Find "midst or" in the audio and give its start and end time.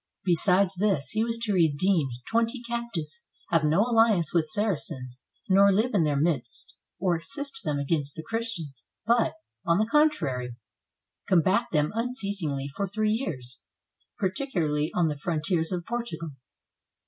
6.19-7.15